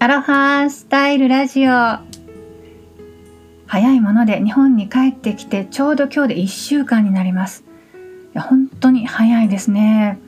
[0.00, 1.72] アロハスタイルラジオ。
[3.66, 7.64] 早いもので日本に帰ってきてちょうど今日で1週間になります。
[7.92, 10.20] いや本当に早いですね。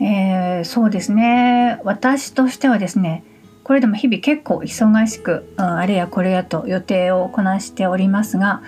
[0.00, 1.80] えー、そうですね。
[1.84, 3.22] 私としてはですね
[3.62, 8.62] これでも日々結構忙しく、うん、あれやこれやと予定をこなしておりますが、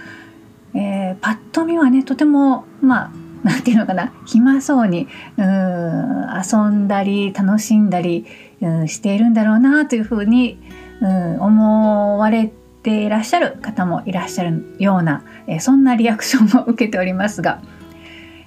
[0.73, 3.13] えー、パッと見はねとてもまあ
[3.43, 4.13] 何て言うのかな？
[4.27, 8.27] 暇そうにうん遊んだり楽しんだり
[8.61, 10.59] うんしているんだろうなというふうに
[11.01, 12.51] うん思われ
[12.83, 17.63] ていらっしゃる方もいらっしゃるような、えー、そんなリアクションを受けておりますが、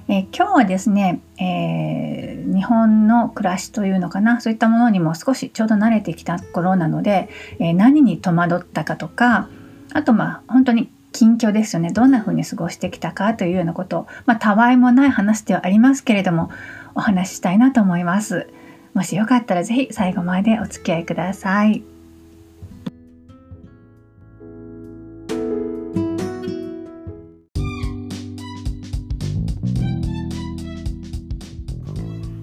[0.08, 4.42] えー、今日はですね、えー、日本の暮らしというのかな？
[4.42, 9.50] そういったものにも少しちょうど慣れてきた頃なので、え何に戸惑ったかとか
[9.94, 11.92] あとまあ本当に近況ですよね。
[11.92, 16.52] どんな風に過ごしてきたかというようなことまあたわいもない話ではありますけれども
[16.96, 18.48] お話ししたいなと思います。
[18.94, 21.84] もしよかったら是非最後までお付き合いください。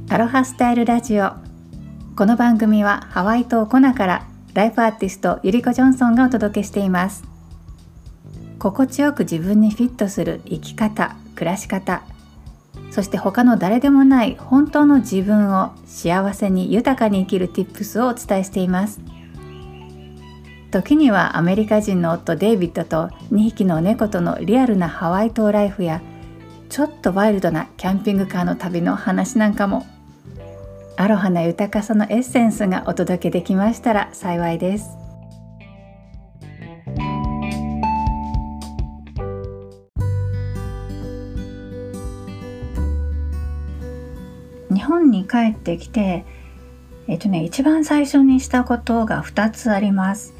[0.09, 1.35] アロハスタイルラジオ。
[2.17, 7.30] この番組はハワイ島コナからライフアーティストゆりこジョンソンがお届けしています。
[8.61, 12.05] 心地よく自分にフィットする生き方暮らし方
[12.91, 19.01] そして他の誰でもない本当の自分を幸せに豊かに生きる Tips をお伝えしています。
[20.71, 26.01] 時にはアメリカ人の夫デイビッドと2匹の猫とのリアルなハワイ島ライフや
[26.69, 29.85] ちょっとワイルドなキャンピングカーの旅の話なんかも
[30.97, 35.00] アロハな豊かさのエッセンスがお届けできましたら幸いです。
[45.11, 46.25] 本に帰ってきて、
[47.09, 50.33] えっとね、一番最初にしたことが2つあります。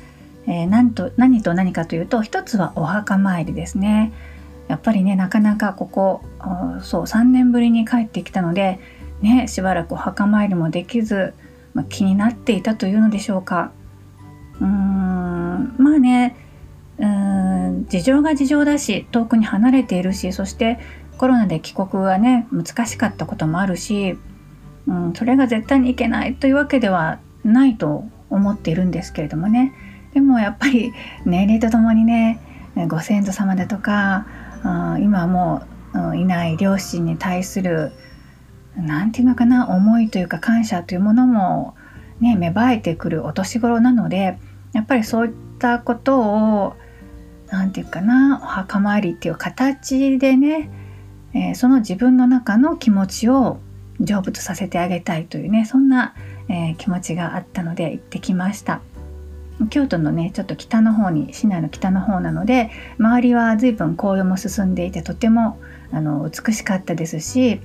[0.47, 4.13] えー、なんと何と何かというと1つはお墓参りですね。
[4.69, 6.23] やっぱりねなかなかここ
[6.81, 8.79] そう3年ぶりに帰ってきたので、
[9.21, 11.35] ね、しばらくお墓参りもできず、
[11.75, 13.73] まあ、気になっていたというのでしょうか。
[14.61, 16.37] うーんまあね
[16.99, 20.79] うん事情が事情だし遠くに離れているしそして
[21.21, 24.17] コロナで帰国がね難しかったこともあるし、
[24.87, 29.73] うん、それが絶対にいけないというわけではないと思っているんですけれどもね。
[30.15, 30.93] でもやっぱり
[31.25, 32.41] 年齢とともにね
[32.89, 34.27] ご先祖様だとか
[34.99, 35.63] 今も
[35.95, 37.93] ういない両親に対する
[38.77, 41.75] 何て言うのかな思いというか感謝というものも
[42.21, 44.39] ね芽生えてくるお年頃なので
[44.73, 46.77] やっぱりそういったことを
[47.51, 50.71] 何て言うかなお墓参りっていう形でね
[51.33, 53.61] えー、その自分の中の気持ちを
[54.01, 56.15] 成仏させてあげたいというねそんな、
[56.49, 58.81] えー、気持ちがあったので行ってきました。
[59.69, 65.61] 京都のねちょっと北の方に市内の北の方なので周りは随分紅葉も進んでいてとても
[65.93, 67.61] あの美しかったですし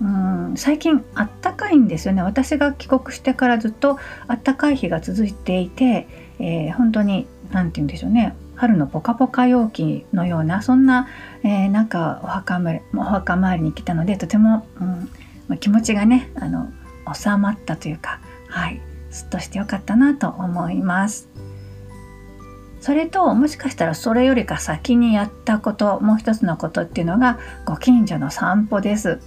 [0.00, 2.22] うん最近あったかいんですよね。
[2.22, 3.98] 私が帰国してからずっと
[4.28, 6.06] あったかい日が続いていて、
[6.38, 8.34] えー、本当に何て言うんでしょうね。
[8.54, 11.08] 春のポカポカ陽気のようなそんな、
[11.42, 12.60] えー、なんかお墓
[12.94, 15.10] お墓参りに来たのでとても、うん、
[15.50, 16.72] ま気持ちがねあの
[17.12, 18.80] 収まったというかはい
[19.10, 21.28] すっとしてよかったなと思います。
[22.80, 29.20] それともしかしたらそれよりか先にやったこともう一つのことっていうのがご近所の散歩です。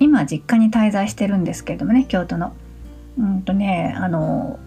[0.00, 2.52] 今実家に滞在してるんですけれどもね京都の。
[3.18, 4.58] うんとねあの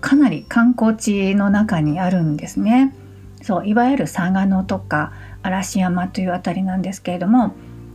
[0.00, 2.94] かなり観光地の中にあるんですね。
[3.42, 7.54] そういわゆる嵯峨野とか嵐山という辺りなんですけれども、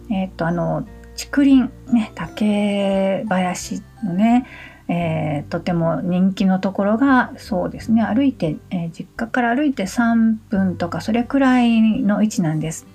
[0.09, 0.85] え、っとあの
[1.30, 4.48] 竹林ね竹林のね、
[4.88, 12.88] えー、とても人気のところがそうですね歩いて、えー、実家から歩いて3分とかそれくらいの位置なんです。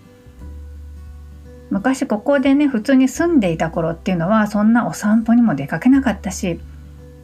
[1.70, 6.60] 昔ここでね普通に住んでいた頃っていうのはそんなお散歩にも出かけなかったし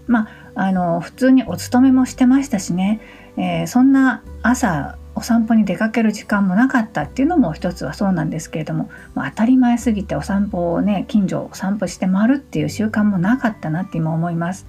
[0.08, 3.00] まああの普通にお勤めもしてましたしね、
[3.36, 14.66] えー、そんな朝お散歩に出かける時間もなかったっていうのも一つはそうなんですけれども、まあ、当たり前すぎてお散歩をね近所を散歩して回るっていう習慣もなかったなって今思います。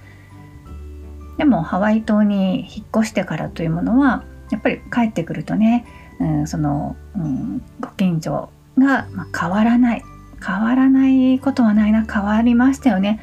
[1.38, 5.84] でもハワイ島に引っ越してからというものはやっぱり帰ってくるとね、
[6.20, 10.02] うん、その、うん、ご近所が、ま変わらない
[10.44, 13.18] 変わらないことはないな変わりましたよね。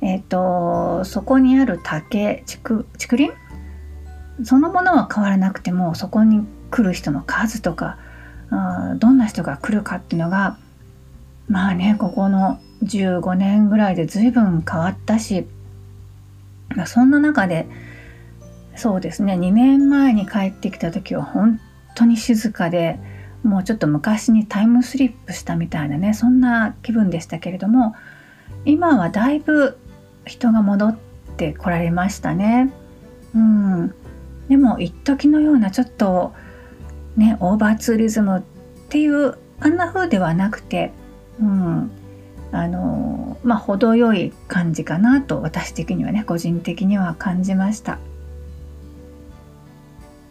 [0.00, 3.32] えっ、ー、とそこにある竹竹竹林？
[4.42, 6.44] そのものは変わらなくてもそこに
[6.74, 7.98] 来る人の数とか
[8.98, 10.58] どんな人が来るかっていうのが
[11.46, 15.46] まあねここの15年ぐらいで随分変わったし
[16.74, 17.68] まそんな中で
[18.74, 21.60] そうですね2年前に帰ってきた時は本
[21.94, 22.98] 当に静かで
[23.44, 27.94] もうちょっと昔にタイムスリップしたみたいなねそんな気分でしたけれども
[28.64, 29.78] 今はだいぶ
[30.26, 30.98] 人が戻っ
[31.36, 32.72] てこられましたね。
[33.34, 33.94] うん、
[34.48, 36.32] でも一時のようなちょっと
[37.16, 38.42] ねオーバーツーリズムっ
[38.88, 40.92] ていうあんな風ではなくて、
[41.40, 41.90] うん、
[42.52, 47.98] あのまあ程よい感じかなと私的にはね個人的には感じました。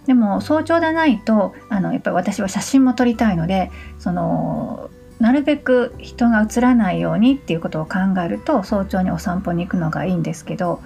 [0.05, 4.89] でも早朝でないとあのやっぱり私は写真も撮りたいのでその
[5.19, 10.81] なるべく人が映らないようにっていうことを考えると早朝にお散歩に行くのがいいんですけど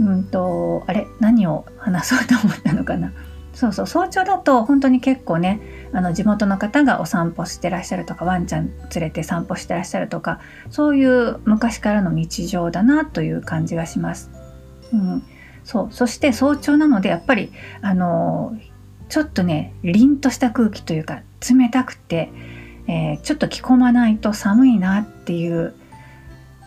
[0.00, 3.12] うんとあれ何を話そうと思ったのかな
[3.58, 5.60] そうそう早朝だと本当に結構ね
[5.92, 10.38] あの地元の方がお散歩してらっしゃるとかワンちゃん連れて散歩してらっしゃるとか
[10.70, 14.30] そういう昔からの日常だなという感じがします。
[14.92, 15.24] うん、
[15.64, 15.92] そう。
[15.92, 17.50] そして早朝なのでやっぱり
[17.82, 18.56] あの
[19.08, 22.30] ちょっとね凛とした空気というか冷たくて、
[22.86, 25.74] えー、ちょっと着込まないと寒いなっていう、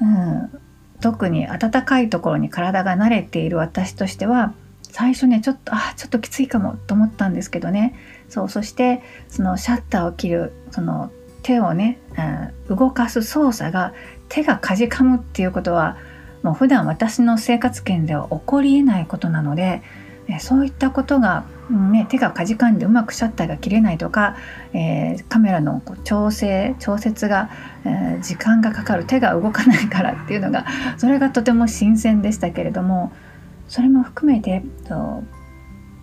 [0.01, 0.59] うん、
[0.99, 4.53] 特に暖かいところに体が慣れている私としては
[4.91, 7.95] 最初ねちょっとあちょっときついかもと思ったんですけどね。
[8.29, 11.11] そうそしてそのシャッターを切るその
[11.43, 11.99] 手をね、
[12.69, 13.93] うん、動かす操作が
[14.29, 15.97] 手がかじかむっていうことは
[16.43, 19.81] もう普段私の生活圏では起こりえないことなので
[20.39, 24.37] そういったことが、ね、手がかじかんでうまくシャッターが切れないとか、
[24.71, 27.49] えー、カメラのこう調整調節が、
[27.85, 30.65] えー、時間がかかる手が動かないからっていうのが
[30.97, 33.11] それがとても新鮮でしたけれども
[33.71, 35.23] それも含めてそう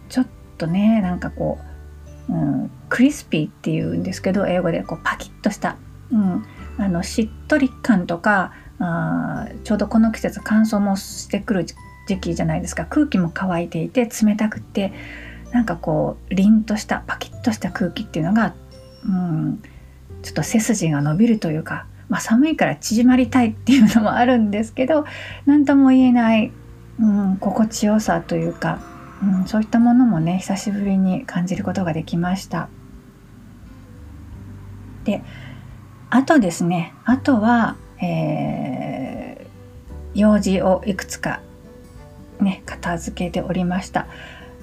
[0.08, 0.26] ちょっ
[0.56, 1.58] とねなんかこ
[2.30, 5.76] う、うん、クリスピーっていうんですけど英語でこうパキッとした、
[6.10, 6.46] うん、
[6.78, 11.74] あのしっとり感とかあちょうどこの季節乾燥もしてくる時
[12.18, 12.86] 期じゃないですか。
[12.86, 14.94] 空気も乾いていて冷たくて
[15.52, 18.54] なんかこう凛としたパキッとした空気っていうのが、
[19.06, 19.62] うん、
[20.22, 25.04] ちょっと背筋が伸びるというか、まあ、寒いから縮まりたいっていうのもあるんですけど
[25.44, 26.50] 何とも言えない、
[27.00, 28.80] うん、心地よさというか、
[29.22, 32.68] うん、そういったものもね久しぶりに感じることができました。
[35.04, 35.22] で
[36.10, 41.40] あとですねあとはえー、用事をいくつか
[42.40, 44.06] ね片付けておりました。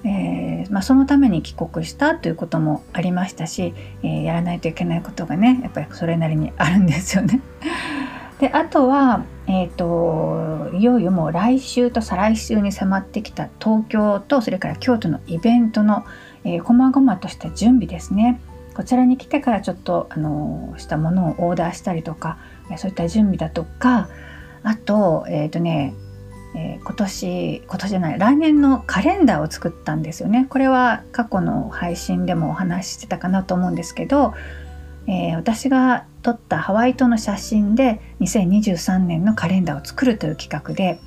[0.04, 3.74] えーまあ、そのために帰国したということもありましたし、
[4.04, 7.40] えー、やらないといけないことがねやっぱりそれなりにあるんですよね。
[8.38, 16.04] であとは、えーと、いよいよもう来週と再来週に迫ってきた東京とそれから京都のイベントの、
[16.44, 18.40] えー、細々とした準備ですね。
[18.74, 22.36] こちらに来てからちょっとあのしたものをオーダーしたりとか
[22.76, 24.10] そういった準備だとか
[24.62, 25.94] あとえっ、ー、とね
[26.54, 34.32] えー、今年今年じゃない来年のカレンダーを作ったんですよねこれは過去の配信でもお話ししてたかなと思うんですけど、
[35.06, 40.98] えー、私が撮ったハワイ島の写真で2023年のカレンダーを作るという企画で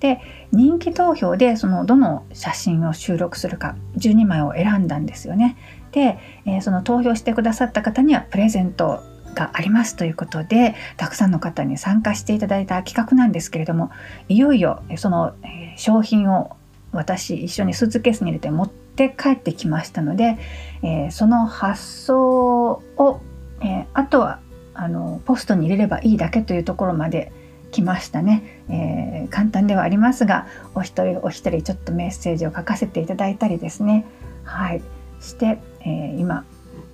[0.00, 0.20] で
[0.52, 5.56] 人気投票でそのどの写真を収録するか12枚を選んだんですよね。
[5.92, 9.02] で、えー、その投票してくださった方にはプレゼント
[9.34, 13.90] がありますということでたくさんの方に参加していただいた企画なんですけれども
[14.28, 15.34] いよいよその、
[15.76, 16.56] 商品を
[16.92, 20.38] 私一緒にスーツケースに入れて持って帰ってきましたので、
[20.82, 23.20] えー、その発送を、
[23.60, 24.40] えー、あとは
[24.74, 27.32] あのポストに入れればいいだけというところまで
[27.70, 34.06] 来ましたね、えー、簡単ではありますがお一人お一人ちょっとメッセージを書かせていただいたりですね。
[34.44, 34.82] はい。
[35.20, 36.44] して、えー、今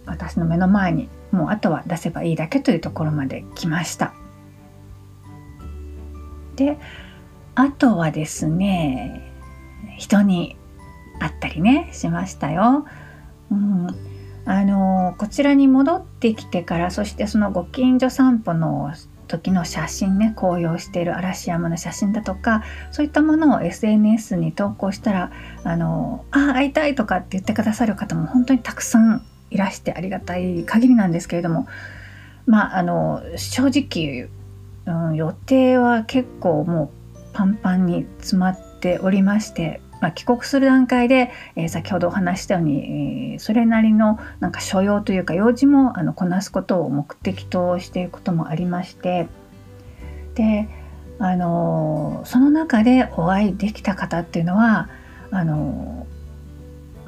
[0.06, 4.14] 私の目の前にもうあとは出せばいいだけというところまで来ました。
[6.56, 6.78] で
[7.54, 9.32] あとはですね
[9.98, 10.56] 人に
[11.18, 12.86] 会ったりねしましたよ、
[13.50, 13.86] うん、
[14.44, 18.92] あのこちらに戻ってきてからそしてそのご近所散歩の
[19.28, 25.30] 時の写真ね紅葉している嵐山の写真だとかそういったものを SNS に投稿したら
[25.64, 31.66] 「あのあ会いたい」とかって言ってくださる方も本当にたくさんいらしてありがたい限りなんですけれども
[32.46, 34.28] まああの正直、
[34.86, 49.28] うん、予定は結構もうパンパンに詰まっておりましてまあ、帰国する段階で、えー、先ほどお話したように、えー、それなりのなんか所用というか用事もあのこなすことを目的としていることもありまして
[50.34, 50.68] で
[51.20, 54.88] あのー、その中でお会いできた方っていうのは
[55.30, 56.08] あの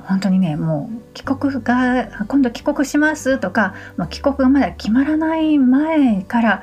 [0.02, 6.62] 本当にねもう帰国が今度帰国しますとか、ま、帰国がまだ決まらない前から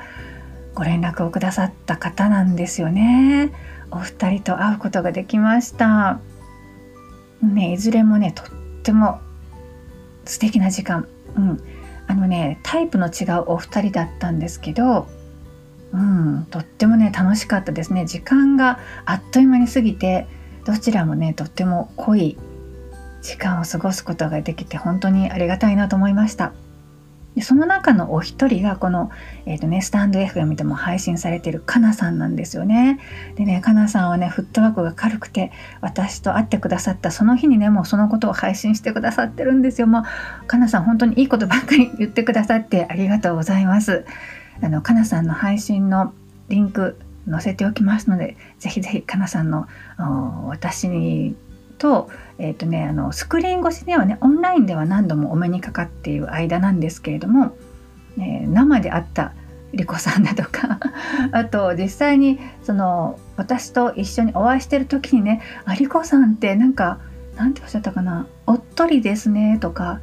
[0.74, 3.52] ご連絡をくださった方なんですよね。
[3.92, 6.20] お二人と会うことができました。
[7.42, 8.46] ねいずれもねとっ
[8.82, 9.20] ても
[10.24, 11.06] 素敵な時間。
[11.36, 11.62] うん。
[12.08, 15.06] あのねタイプの違うお二人だったんですけど
[15.92, 18.06] うん、とってもね楽しかったですね。
[18.06, 20.26] 時間があっという間に過ぎて
[20.64, 22.38] どちらもねとっても濃い
[23.20, 26.52] 時間を過ごすことができて本当にありがたいなと思いました。
[27.34, 29.10] でその中のお一人がこの、
[29.46, 33.00] えーとね、スタンド FM でも配信されてるかなさんなんですよね。
[33.36, 39.86] でねかなさんはねフットワークが軽くて私と会ってくださったその日にねもうそのことを配信してくださってるんですよ。
[39.86, 40.04] も
[40.42, 44.04] うかなさん本当にいいことばっかり言ってくださってありがとうございます。
[44.60, 46.12] あのかなさんの配信の
[46.48, 46.98] リンク
[47.30, 49.68] 載せておきますのでぜひぜひかなさんの
[50.48, 51.34] 私に
[51.82, 52.08] と,、
[52.38, 57.56] えーとね、あのスクリーン越しではねオンラインでは何度もお目にかかっている間なんですけれども、
[58.18, 59.34] えー、生で会った
[59.72, 60.78] 莉子さんだとか
[61.32, 67.00] あと実際にその私と一緒にお会いしてる時にね「あ莉子さんってなんか
[67.36, 69.98] なんておっしゃったかなおっとりですね」とか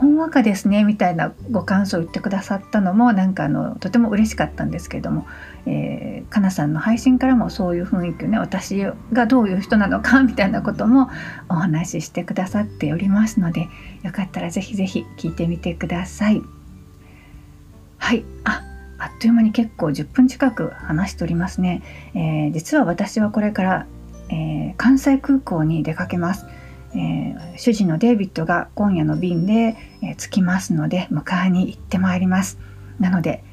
[0.00, 5.26] ほんわかですねみたいなご感想を言ってくださったのもなんかあのとても嬉しかったんですけれども、
[5.66, 11.10] えー、かなさんの配信からもそういう雰囲気をね私がどういう人なのかみたいなことも
[11.50, 13.68] お話ししてくださっておりますので
[14.02, 16.40] よかったらぜひぜひ聞いてみてください。
[17.98, 18.62] はいあ
[18.98, 21.82] あっという間に結構10分近く話しておりますね。
[22.14, 23.86] えー、実は私はこれから、
[24.30, 26.46] えー、関西空港に出かけます。
[26.92, 32.58] えー、主人のデイビッドが今夜の便で、えー、着きますので迎えに行ってまいります。
[32.98, 33.44] なので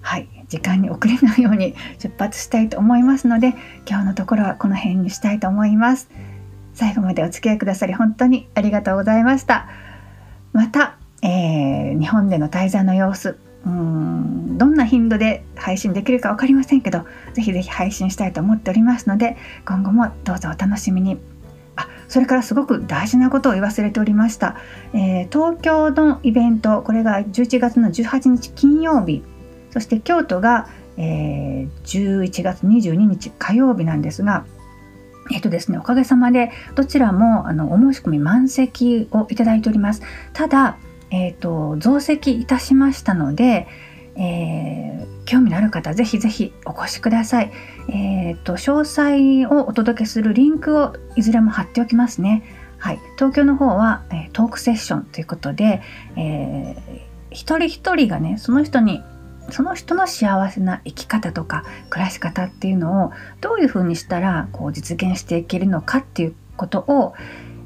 [0.00, 3.54] はい時間に遅れないように 出発したいと思いますので
[3.88, 6.10] 今日のところはこの辺にしたいと思います。
[6.74, 9.68] 最後までお付き合いくださり本当にありがとうございました。
[10.52, 19.36] また、えー、日本での滞在の様子うんどんな頻度で配信できるか分かりませんけどぜひぜひ配信したいと思っておりますので
[19.66, 21.31] 今後もどうぞお楽しみに。
[22.12, 24.56] それからすごく大事なことを言い忘れておりました、
[24.92, 29.24] えー、東京のイベントこれが11月の18日金曜日
[29.70, 34.44] そして京都が、えー、11月22日火曜日なんですが
[35.30, 40.02] えっ、とですね、おかげさまでどちらもあのお申し込み満席をいただいております。
[40.32, 40.76] ただ、
[41.10, 43.68] えっ、と増席いたしましたので、
[44.16, 47.52] えー、興味のある方ぜひぜひお越しください。
[47.88, 52.42] えーと、詳細をお届けするリンクをいずれも貼っておきますね。
[52.78, 55.82] はい、東京の方は、えー、トークセッションということで、
[56.16, 57.00] えー、
[57.30, 59.02] 一人一人がねその人に
[59.50, 67.14] その人の幸せな生き方とか暮らし方っていうのをどういうふうにしたらこう実現していけるのかっていうことを、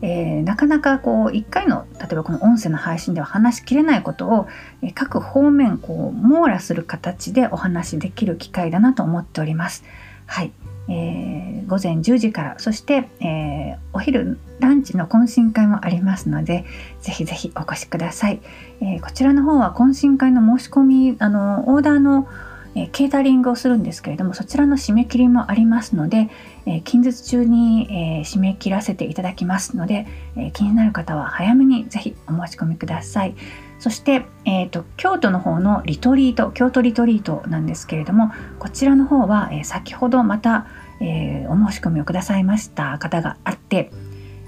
[0.03, 4.47] えー、なかなかこう1回の例えばこの音声の配信では話しきれないことを、
[4.83, 9.85] えー、各方面こう網羅する形でお話しできる機会だなと思っております。
[10.27, 10.53] はい、
[10.89, 16.65] えー、午前10時からそして、えー、お昼ランチの懇親会もありますので
[17.01, 18.41] ぜひぜひお越しください、
[18.81, 22.29] えー、こちらの方は懇親会の申し込みあのオーダーの
[22.77, 26.29] えケータリングをするんですけれどもそちらの締め切りもありますので、
[26.67, 30.07] え近日中に、え締め切らせていただきますので、
[30.37, 33.35] え気になる方は早めにぜひお申し込みください。
[33.79, 40.67] そして、えーと、京都の方のリトリート京都リトリートなんですけれどもこちらの方は、え先ほどまた、
[41.01, 43.91] えお申し込みをくださいました方があって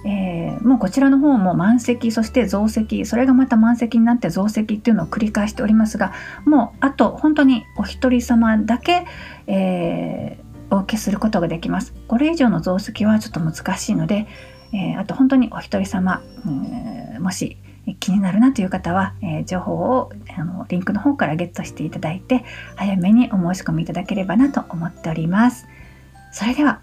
[0.08, 6.14] えー、もうこちらの方も満席そして増席それがまた満席になって増席っていうのを繰り返しておりますが
[6.46, 9.04] もうあと本当にお一人様だけ、
[9.46, 11.92] えー、お受けすることができます。
[12.08, 14.26] これ以上の増席はちょっと難しいので、
[14.72, 17.58] えー、あと本当にお一人様、うん、もし
[18.00, 22.44] 気になるなという方は、えー、情報をあのリンクの方からゲットしていただいて
[22.76, 25.66] 早めにお申し込みいただければなと思っております。
[26.32, 26.80] それでは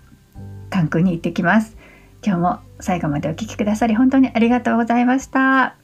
[0.69, 1.75] 関空に行ってきます。
[2.25, 5.75] 今日も最後までお聴きくださり本当にありがとうございました。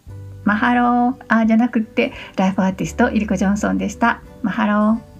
[0.43, 1.25] マハロー。
[1.27, 4.21] あ、じゃなくって、ライフアーティスト、イリコ・ジョンソンでした。
[4.41, 5.11] マハロー。